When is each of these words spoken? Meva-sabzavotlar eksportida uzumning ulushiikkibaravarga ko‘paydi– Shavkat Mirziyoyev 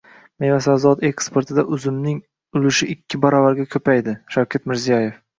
Meva-sabzavotlar 0.43 1.09
eksportida 1.09 1.65
uzumning 1.75 2.17
ulushiikkibaravarga 2.59 3.67
ko‘paydi– 3.75 4.15
Shavkat 4.37 4.65
Mirziyoyev 4.73 5.13